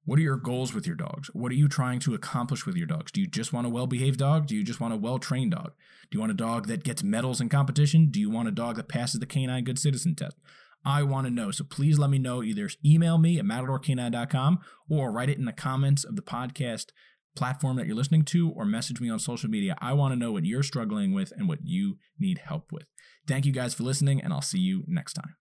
What 0.05 0.19
are 0.19 0.23
your 0.23 0.37
goals 0.37 0.73
with 0.73 0.85
your 0.85 0.97
dogs? 0.97 1.29
What 1.33 1.51
are 1.51 1.55
you 1.55 1.69
trying 1.69 1.99
to 1.99 2.13
accomplish 2.13 2.65
with 2.65 2.75
your 2.75 2.87
dogs? 2.87 3.11
Do 3.11 3.21
you 3.21 3.27
just 3.27 3.53
want 3.53 3.67
a 3.67 3.69
well 3.69 3.87
behaved 3.87 4.19
dog? 4.19 4.47
Do 4.47 4.55
you 4.55 4.63
just 4.63 4.81
want 4.81 4.93
a 4.93 4.97
well 4.97 5.17
trained 5.17 5.51
dog? 5.51 5.71
Do 6.11 6.17
you 6.17 6.19
want 6.19 6.31
a 6.31 6.35
dog 6.35 6.67
that 6.67 6.83
gets 6.83 7.03
medals 7.03 7.39
in 7.39 7.47
competition? 7.47 8.09
Do 8.11 8.19
you 8.19 8.29
want 8.29 8.49
a 8.49 8.51
dog 8.51 8.75
that 8.75 8.89
passes 8.89 9.19
the 9.19 9.25
canine 9.25 9.63
good 9.63 9.79
citizen 9.79 10.15
test? 10.15 10.37
I 10.85 11.03
want 11.03 11.27
to 11.27 11.33
know. 11.33 11.51
So 11.51 11.63
please 11.63 11.97
let 11.97 12.09
me 12.09 12.19
know. 12.19 12.43
Either 12.43 12.69
email 12.85 13.17
me 13.17 13.39
at 13.39 13.45
matadorcanine.com 13.45 14.59
or 14.89 15.11
write 15.11 15.29
it 15.29 15.37
in 15.37 15.45
the 15.45 15.53
comments 15.53 16.03
of 16.03 16.17
the 16.17 16.21
podcast 16.21 16.87
platform 17.35 17.77
that 17.77 17.87
you're 17.87 17.95
listening 17.95 18.23
to 18.23 18.51
or 18.51 18.65
message 18.65 18.99
me 18.99 19.09
on 19.09 19.19
social 19.19 19.49
media. 19.49 19.75
I 19.79 19.93
want 19.93 20.11
to 20.11 20.19
know 20.19 20.31
what 20.31 20.45
you're 20.45 20.63
struggling 20.63 21.13
with 21.13 21.31
and 21.35 21.47
what 21.47 21.59
you 21.63 21.97
need 22.19 22.39
help 22.39 22.71
with. 22.71 22.85
Thank 23.25 23.45
you 23.45 23.53
guys 23.53 23.73
for 23.73 23.83
listening, 23.83 24.21
and 24.21 24.33
I'll 24.33 24.41
see 24.41 24.59
you 24.59 24.83
next 24.87 25.13
time. 25.13 25.35